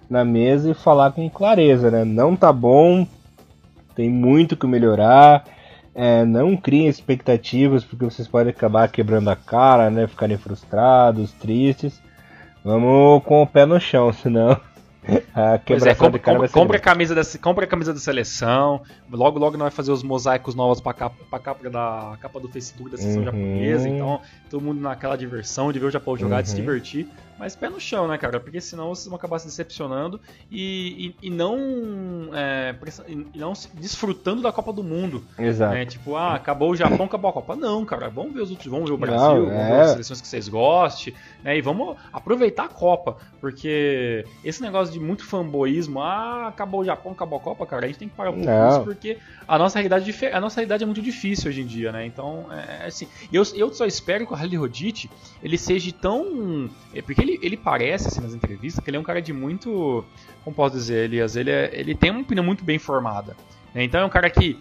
[0.10, 2.06] na mesa e falar com clareza, né?
[2.06, 3.06] Não tá bom,
[3.96, 5.44] tem muito que melhorar
[6.00, 10.06] é, não criem expectativas, porque vocês podem acabar quebrando a cara, né?
[10.06, 12.00] Ficarem frustrados, tristes.
[12.64, 14.56] Vamos com o pé no chão, senão
[15.34, 15.80] a é, compre,
[16.12, 18.82] de cara compre, compre a camisa da, compre a camisa da seleção.
[19.10, 22.50] Logo, logo nós vai fazer os mosaicos novos para capa, pra capa da capa do
[22.50, 23.26] Facebook da seleção uhum.
[23.26, 23.90] japonesa.
[23.90, 26.42] Então, todo mundo naquela diversão de ver o Japão jogar, uhum.
[26.44, 27.08] de se divertir
[27.38, 28.40] mas pé no chão, né, cara?
[28.40, 30.20] Porque senão vocês vão acabar se decepcionando
[30.52, 31.58] e, e, e não,
[32.34, 32.76] é,
[33.08, 35.24] e não desfrutando da Copa do Mundo.
[35.38, 35.74] Exato.
[35.74, 35.86] Né?
[35.86, 37.56] Tipo, ah, acabou o Japão, acabou a Copa.
[37.56, 39.56] Não, cara, vamos ver os outros, vamos ver o Brasil, não, é...
[39.56, 41.58] vamos ver as seleções que vocês gostem, né?
[41.58, 47.12] E vamos aproveitar a Copa, porque esse negócio de muito fanboísmo, ah, acabou o Japão,
[47.12, 49.80] acabou a Copa, cara, a gente tem que parar um pouco isso, porque a nossa
[49.80, 52.06] realidade, a nossa realidade é muito difícil hoje em dia, né?
[52.06, 55.10] Então, é, é assim, eu, eu só espero que o Rally Rodite
[55.42, 59.04] ele seja tão, é, porque ele, ele parece, assim, nas entrevistas, que ele é um
[59.04, 60.04] cara de muito.
[60.44, 61.36] Como posso dizer, Elias?
[61.36, 63.36] Ele, é, ele tem uma opinião muito bem formada.
[63.74, 63.84] Né?
[63.84, 64.60] Então é um cara que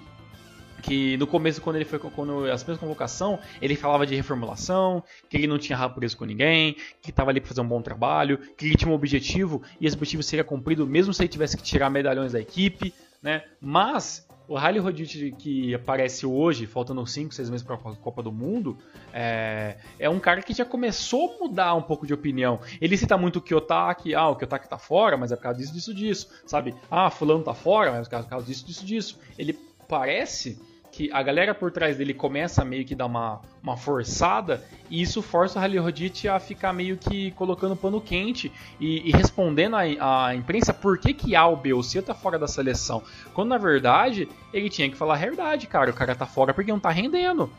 [0.83, 5.37] que no começo, quando ele foi quando as primeiras convocação, ele falava de reformulação, que
[5.37, 8.38] ele não tinha rabo preso com ninguém, que estava ali para fazer um bom trabalho,
[8.57, 11.62] que ele tinha um objetivo e esse objetivo seria cumprido mesmo se ele tivesse que
[11.62, 13.42] tirar medalhões da equipe, né?
[13.61, 18.30] Mas o Riley Rodite que aparece hoje, faltando 5, 6 meses para a Copa do
[18.30, 18.78] Mundo,
[19.12, 22.61] é, é, um cara que já começou a mudar um pouco de opinião.
[22.80, 25.72] Ele cita muito o Kiyotaki, ah, o Kiyotaki tá fora, mas é por causa disso,
[25.72, 26.74] disso, disso, sabe?
[26.90, 29.18] Ah, fulano tá fora, mas é por causa disso, disso, disso.
[29.37, 30.61] Ele parece
[30.96, 35.02] que a galera por trás dele começa a meio que dar uma, uma forçada e
[35.02, 35.85] isso força o Halil
[36.32, 41.37] a ficar meio que colocando pano quente e, e respondendo à imprensa por que, que
[41.37, 43.02] A ou B ou C tá fora da seleção.
[43.35, 45.90] Quando na verdade ele tinha que falar a verdade, cara.
[45.90, 47.50] O cara tá fora porque não tá rendendo,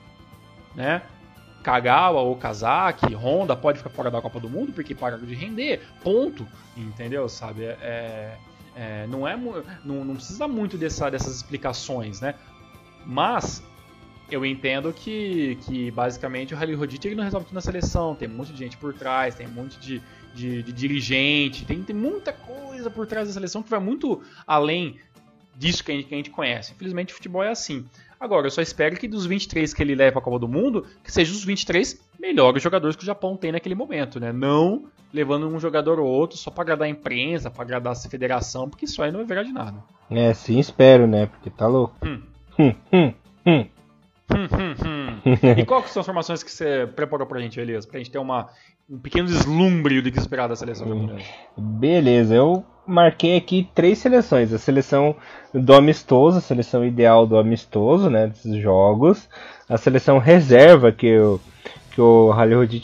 [0.74, 1.04] né?
[1.62, 5.82] Kagawa ou Kazaki, Honda pode ficar fora da Copa do Mundo porque pararam de render,
[6.04, 7.30] ponto, entendeu?
[7.30, 7.66] Sabe?
[7.66, 8.38] É, é,
[8.76, 12.34] é não é não, não precisa muito dessa, dessas explicações, né?
[13.08, 13.64] Mas
[14.30, 18.14] eu entendo que, que basicamente o Rally Rodite ele não resolve tudo na seleção.
[18.14, 20.02] Tem um monte de gente por trás, tem um monte de,
[20.36, 24.98] de, de, dirigente, tem, tem muita coisa por trás da seleção que vai muito além
[25.56, 26.74] disso que a gente, que a gente conhece.
[26.74, 27.86] Infelizmente o futebol é assim.
[28.20, 31.12] Agora, eu só espero que dos 23 que ele leva a Copa do Mundo, que
[31.12, 34.34] sejam os 23 melhores jogadores que o Japão tem naquele momento, né?
[34.34, 38.70] Não levando um jogador ou outro só para agradar a imprensa, para agradar a federação,
[38.70, 39.82] porque isso aí não vai virar de nada.
[40.10, 41.28] É, sim, espero, né?
[41.28, 41.96] Porque tá louco.
[42.06, 42.22] Hum.
[42.60, 43.14] Hum, hum,
[43.46, 43.66] hum.
[45.58, 47.86] e quais são as formações que você preparou pra gente, Elias?
[47.86, 48.50] Pra gente ter uma,
[48.90, 51.30] um pequeno deslumbre do que esperar da seleção japonesa.
[51.56, 54.52] Beleza, eu marquei aqui três seleções.
[54.52, 55.16] A seleção
[55.54, 59.30] do amistoso, a seleção ideal do amistoso, né, desses jogos.
[59.70, 61.40] A seleção reserva, que, eu,
[61.92, 62.34] que o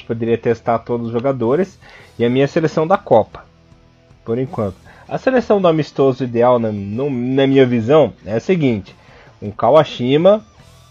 [0.06, 1.80] poderia testar todos os jogadores.
[2.20, 3.44] E a minha seleção da Copa,
[4.24, 4.76] por enquanto.
[5.08, 8.96] A seleção do amistoso ideal, na, no, na minha visão, é a seguinte
[9.44, 10.42] um Kawashima,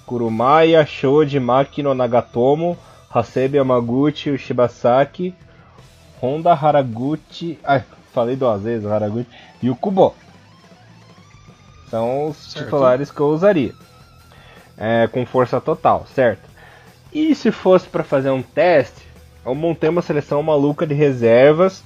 [0.07, 2.77] Kurumaya, Shoji, Makino, Nagatomo,
[3.13, 5.35] Hasebe Yamaguchi, o Shibasaki,
[6.21, 9.27] Honda Haraguchi, ai, falei duas vezes Haraguchi,
[9.63, 10.15] e o Kubo.
[11.89, 12.65] São os certo.
[12.65, 13.73] titulares que eu usaria.
[14.77, 16.49] É, com força total, certo?
[17.13, 19.07] E se fosse para fazer um teste,
[19.45, 21.83] eu montei uma seleção maluca de reservas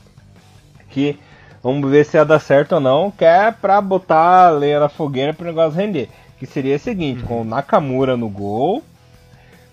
[0.91, 1.19] que
[1.63, 4.89] vamos ver se ia dar certo ou não, que é pra botar a lenha na
[4.89, 6.09] fogueira pro negócio render.
[6.39, 7.27] Que seria o seguinte, uhum.
[7.27, 8.83] com o Nakamura no gol,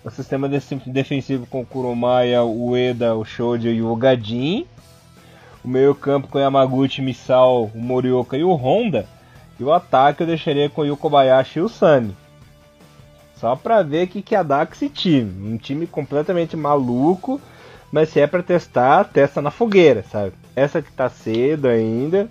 [0.04, 4.66] o sistema defensivo com o Kuromaya, o Eda, o Shoji e o Gadin,
[5.64, 9.06] o meio campo com o Yamaguchi, Misao, o Morioka e o Honda,
[9.58, 12.14] e o ataque eu deixaria com o Kobayashi e o Sami.
[13.36, 15.52] Só pra ver o que, que ia dar com esse time.
[15.52, 17.40] Um time completamente maluco,
[17.90, 20.32] mas se é pra testar, testa na fogueira, sabe?
[20.56, 22.28] Essa que tá cedo ainda.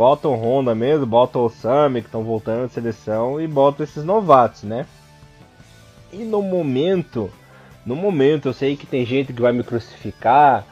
[0.00, 4.02] Bota o Honda mesmo, bota o Sami que estão voltando de seleção e bota esses
[4.02, 4.86] novatos, né?
[6.10, 7.30] E no momento,
[7.84, 10.64] no momento eu sei que tem gente que vai me crucificar,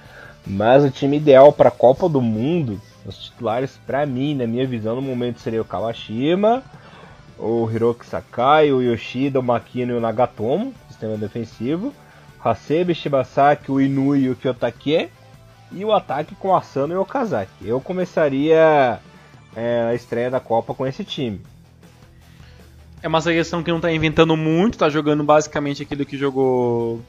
[0.47, 4.67] mas o time ideal para a Copa do Mundo, os titulares para mim, na minha
[4.67, 6.63] visão, no momento seria o Kawashima,
[7.39, 11.93] o Hiroki Sakai, o Yoshida, o Makino e o Nagatomo, sistema defensivo,
[12.43, 15.11] Hasebe, Shibasaki, o Inui e o Kyotakie,
[15.71, 17.69] e o ataque com Asano e o Okazaki.
[17.69, 18.99] Eu começaria
[19.59, 21.41] é, a estreia da Copa com esse time.
[23.03, 27.01] É uma seleção que não está inventando muito, está jogando basicamente aquilo que jogou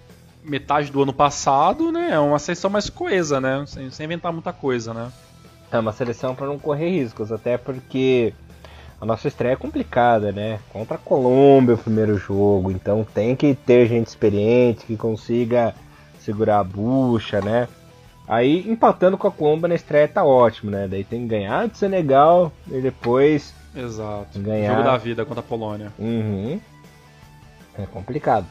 [0.44, 2.10] metade do ano passado, né?
[2.12, 3.64] É uma seleção mais coesa, né?
[3.68, 5.12] Sem, sem inventar muita coisa, né?
[5.72, 8.34] É uma seleção para não correr riscos, até porque
[9.00, 10.60] a nossa estreia é complicada, né?
[10.72, 15.76] Contra a Colômbia o primeiro jogo, então tem que ter gente experiente que consiga
[16.20, 17.68] segurar a bucha, né?
[18.30, 20.88] Aí empatando com a Colômbia na estreia tá ótimo, né?
[20.88, 24.38] Daí tem que ganhar do Senegal e depois Exato.
[24.38, 24.76] Ganhar...
[24.76, 25.92] Jogo da vida contra a Polônia.
[25.98, 26.62] Uhum.
[27.76, 28.46] É complicado.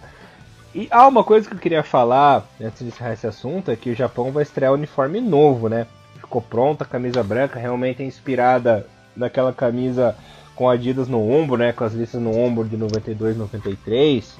[0.75, 3.91] E há uma coisa que eu queria falar antes de encerrar esse assunto é que
[3.91, 5.87] o Japão vai estrear um uniforme novo, né?
[6.17, 8.85] Ficou pronta a camisa branca, realmente é inspirada
[9.17, 10.17] naquela camisa
[10.57, 11.73] com Adidas no ombro, né?
[11.73, 14.37] Com as listas no ombro de 92, 93.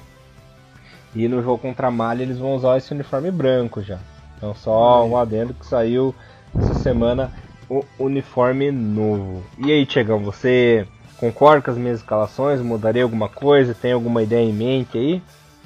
[1.15, 3.99] E no jogo contra a Mali eles vão usar esse uniforme branco já.
[4.39, 6.15] Então só um adendo que saiu
[6.57, 7.29] essa semana
[7.69, 9.43] o uniforme novo.
[9.57, 12.61] E aí, Tiagão, você concorda com as minhas escalações?
[12.61, 13.75] Mudaria alguma coisa?
[13.75, 15.21] Tem alguma ideia em mente aí?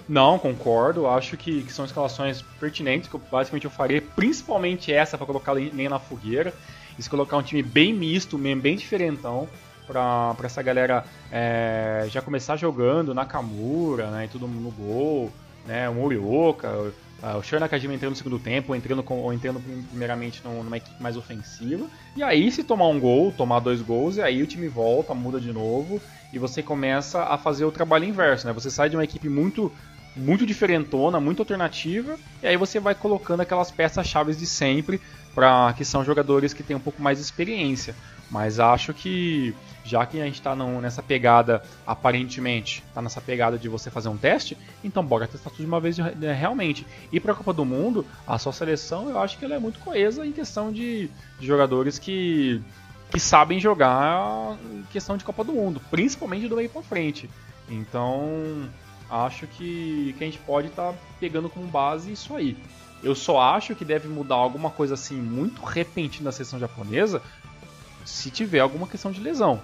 [0.09, 1.07] Não, concordo.
[1.07, 5.53] Acho que, que são escalações pertinentes, que eu, basicamente eu faria, principalmente essa para colocar
[5.53, 6.51] nem na fogueira.
[6.97, 9.47] E se colocar um time bem misto, bem diferentão,
[9.87, 15.31] para essa galera é, já começar jogando Nakamura, né, e tudo no gol,
[15.65, 16.91] né, o Morioka,
[17.23, 21.01] Uh, o Sher Nakajima entrando no segundo tempo, entrando, com, ou entrando primeiramente numa equipe
[21.01, 21.85] mais ofensiva.
[22.17, 25.39] E aí, se tomar um gol, tomar dois gols, e aí o time volta, muda
[25.39, 26.01] de novo,
[26.33, 28.51] e você começa a fazer o trabalho inverso, né?
[28.51, 29.71] Você sai de uma equipe muito
[30.15, 35.01] muito diferentona, muito alternativa, e aí você vai colocando aquelas peças-chave de sempre,
[35.33, 37.95] para que são jogadores que têm um pouco mais de experiência.
[38.29, 43.67] Mas acho que já que a gente está nessa pegada, aparentemente, está nessa pegada de
[43.67, 46.85] você fazer um teste, então bora testar tudo de uma vez realmente.
[47.11, 49.79] E para a Copa do Mundo, a sua seleção eu acho que ela é muito
[49.79, 52.61] coesa em questão de, de jogadores que,
[53.11, 57.29] que sabem jogar em questão de Copa do Mundo, principalmente do meio para frente.
[57.69, 58.69] Então
[59.09, 62.57] acho que, que a gente pode estar tá pegando como base isso aí.
[63.01, 67.21] Eu só acho que deve mudar alguma coisa assim muito repentina na seleção japonesa
[68.05, 69.61] se tiver alguma questão de lesão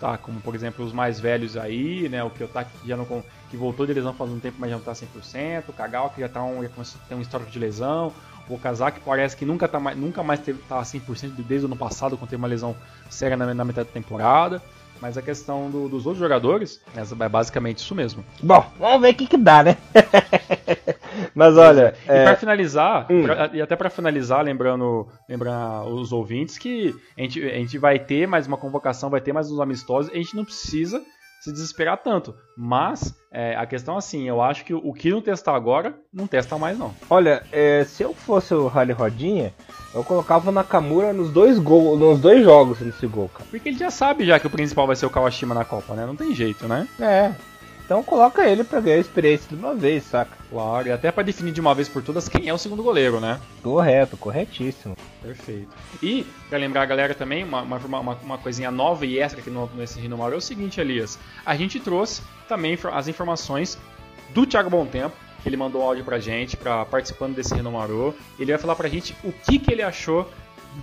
[0.00, 0.16] tá?
[0.16, 2.24] Como por exemplo os mais velhos aí, né?
[2.24, 3.06] O Kiyotaki que já não
[3.50, 6.20] que voltou de lesão faz um tempo, mas já não tá 100%, o Kagawa que
[6.22, 6.70] já tá um, já
[7.08, 8.12] tem um histórico de lesão,
[8.48, 11.76] o Okazaki parece que nunca, tá mais, nunca mais teve, tá 100% desde o ano
[11.76, 12.74] passado, quando teve uma lesão
[13.08, 14.62] séria na, na metade da temporada.
[15.00, 18.24] Mas a questão do, dos outros jogadores é basicamente isso mesmo.
[18.42, 19.76] Bom, vamos ver o que, que dá, né?
[21.34, 21.94] Mas olha.
[22.06, 22.20] É.
[22.20, 23.22] E para finalizar, hum.
[23.22, 27.98] pra, e até para finalizar, lembrando, lembrando os ouvintes que a gente, a gente vai
[27.98, 31.02] ter mais uma convocação, vai ter mais uns amistosos, a gente não precisa
[31.40, 32.34] se desesperar tanto.
[32.56, 36.58] Mas é, a questão assim, eu acho que o que não testar agora, não testa
[36.58, 36.94] mais não.
[37.08, 39.54] Olha, é, se eu fosse o Rally Rodinha,
[39.94, 43.46] eu colocava o Nakamura nos dois gols, nos dois jogos nesse gol, cara.
[43.50, 46.06] Porque ele já sabe já que o principal vai ser o Kawashima na Copa, né?
[46.06, 46.86] Não tem jeito, né?
[47.00, 47.32] É.
[47.90, 50.30] Então coloca ele pra ganhar experiência de uma vez, saca?
[50.48, 53.18] Claro, e até pra definir de uma vez por todas quem é o segundo goleiro,
[53.18, 53.40] né?
[53.64, 54.96] Correto, corretíssimo.
[55.20, 55.70] Perfeito.
[56.00, 59.68] E, pra lembrar a galera também, uma, uma, uma coisinha nova e extra aqui no,
[59.74, 61.18] nesse Rinomaru é o seguinte, Elias.
[61.44, 63.76] A gente trouxe também as informações
[64.32, 68.14] do Thiago Bom Tempo, que ele mandou um áudio pra gente, pra, participando desse Rinomaru.
[68.38, 70.30] Ele vai falar pra gente o que, que ele achou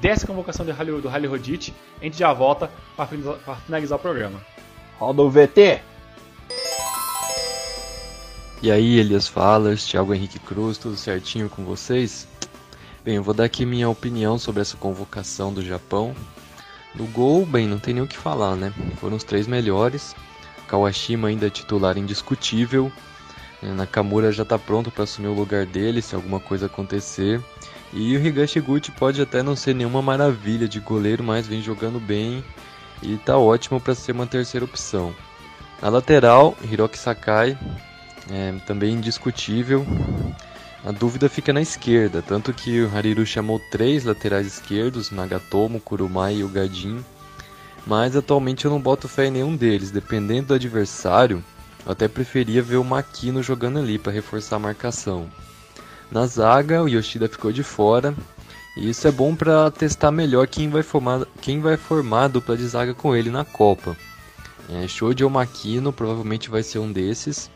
[0.02, 1.74] dessa convocação do Rally, do Rally Rodite.
[2.02, 4.42] A gente já volta pra finalizar, finalizar o programa.
[5.00, 5.80] Roda o VT!
[8.60, 12.28] E aí, Elias Falas, Thiago Henrique Cruz, tudo certinho com vocês?
[13.06, 16.16] Bem, eu vou dar aqui minha opinião sobre essa convocação do Japão.
[16.96, 18.74] No gol, bem, não tem nem o que falar, né?
[19.00, 20.16] Foram os três melhores.
[20.68, 22.92] Kawashima ainda é titular indiscutível.
[23.62, 27.40] É, Nakamura já está pronto para assumir o lugar dele se alguma coisa acontecer.
[27.94, 32.44] E o Higashiguchi pode até não ser nenhuma maravilha de goleiro, mas vem jogando bem
[33.04, 35.14] e está ótimo para ser uma terceira opção.
[35.80, 37.56] Na lateral, Hiroki Sakai,
[38.32, 39.86] é, também indiscutível.
[40.86, 46.36] A dúvida fica na esquerda, tanto que o Hariru chamou três laterais esquerdos, Nagatomo, Kurumai
[46.36, 47.04] e o Gadin,
[47.86, 51.44] mas atualmente eu não boto fé em nenhum deles, dependendo do adversário,
[51.86, 55.28] eu até preferia ver o Makino jogando ali para reforçar a marcação.
[56.12, 58.14] Na zaga, o Yoshida ficou de fora,
[58.78, 62.56] e isso é bom para testar melhor quem vai formar, quem vai formar a dupla
[62.56, 63.98] de zaga com ele na Copa.
[64.70, 67.50] É, Shoji ou Makino provavelmente vai ser um desses.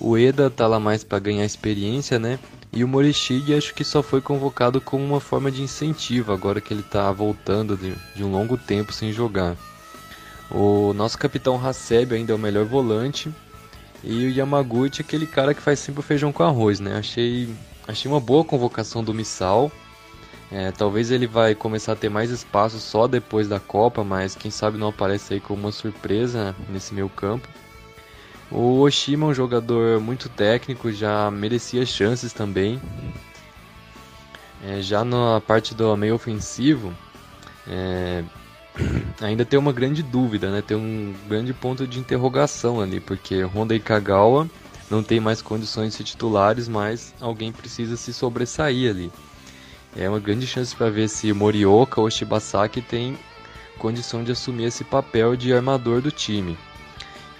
[0.00, 2.38] O Eda tá lá mais para ganhar experiência, né?
[2.72, 6.72] E o Morishige acho que só foi convocado como uma forma de incentivo agora que
[6.72, 9.56] ele está voltando de, de, um longo tempo sem jogar.
[10.50, 13.30] O nosso capitão Hasebe ainda é o melhor volante
[14.02, 16.96] e o Yamaguchi aquele cara que faz sempre o feijão com arroz, né?
[16.96, 17.54] Achei,
[17.86, 19.70] achei uma boa convocação do Missal.
[20.50, 24.50] É, talvez ele vai começar a ter mais espaço só depois da Copa, mas quem
[24.50, 27.46] sabe não aparece aí como uma surpresa nesse meio campo.
[28.54, 32.78] O Oshima é um jogador muito técnico, já merecia chances também.
[34.62, 36.94] É, já na parte do meio ofensivo,
[37.66, 38.22] é,
[39.22, 40.60] ainda tem uma grande dúvida, né?
[40.60, 44.46] Tem um grande ponto de interrogação ali, porque Honda e Kagawa
[44.90, 49.10] não tem mais condições de ser titulares, mas alguém precisa se sobressair ali.
[49.96, 53.18] É uma grande chance para ver se Morioka ou Shibasaki tem
[53.78, 56.56] condição de assumir esse papel de armador do time.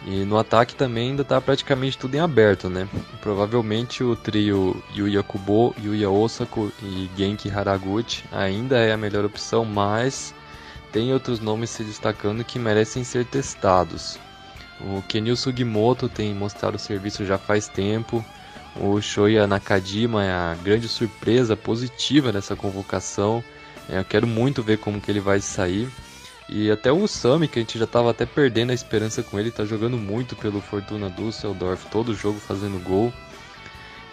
[0.05, 2.89] E no ataque também ainda está praticamente tudo em aberto, né?
[3.21, 9.65] Provavelmente o trio Yuya Kubo, Yuya Osako e Genki Haraguchi ainda é a melhor opção,
[9.65, 10.35] mas
[10.91, 14.19] tem outros nomes se destacando que merecem ser testados.
[14.81, 18.25] O Kenil Sugimoto tem mostrado o serviço já faz tempo.
[18.81, 23.45] O Shoya Nakajima é a grande surpresa positiva dessa convocação.
[23.89, 25.89] É, eu quero muito ver como que ele vai sair.
[26.55, 29.49] E até o Sami, que a gente já estava até perdendo a esperança com ele,
[29.49, 33.11] está jogando muito pelo Fortuna Düsseldorf, todo jogo fazendo gol.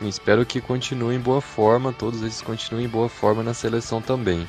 [0.02, 4.48] Espero que continue em boa forma, todos eles continuem em boa forma na seleção também.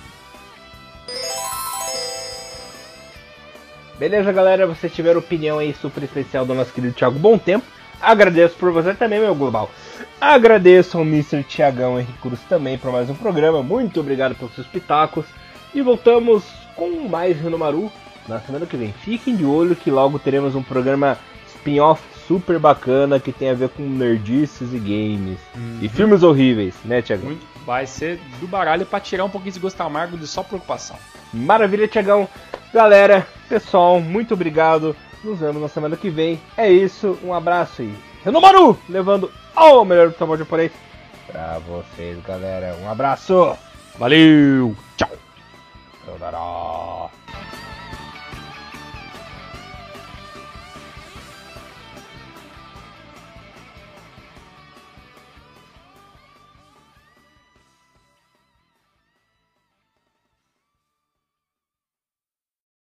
[3.98, 4.68] Beleza, galera?
[4.68, 7.66] Vocês tiveram opinião aí super especial do nosso querido Thiago Bom Tempo.
[8.00, 9.68] Agradeço por você também, meu global.
[10.20, 11.42] Agradeço ao Mr.
[11.42, 13.64] Tiagão Henrique Cruz também por mais um programa.
[13.64, 15.26] Muito obrigado pelos seus pitacos.
[15.74, 17.92] E voltamos com mais Renomaru
[18.26, 18.90] na semana que vem.
[18.90, 23.68] Fiquem de olho que logo teremos um programa spin-off super bacana que tem a ver
[23.68, 25.38] com nerdices e games.
[25.54, 25.78] Uhum.
[25.82, 27.36] E filmes horríveis, né, Tiagão?
[27.66, 30.96] Vai ser do baralho para tirar um pouquinho de gosto amargo de só preocupação.
[31.34, 32.26] Maravilha, Tiagão.
[32.72, 34.96] Galera, pessoal, muito obrigado.
[35.22, 36.40] Nos vemos na semana que vem.
[36.56, 37.94] É isso, um abraço aí.
[38.24, 40.72] Renomaru, levando ao melhor do sabor japonês
[41.26, 42.74] pra vocês, galera.
[42.82, 43.54] Um abraço.
[43.98, 45.19] Valeu, tchau.
[46.20, 47.10] だろ